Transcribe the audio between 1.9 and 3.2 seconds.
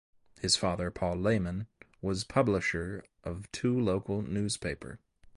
was publisher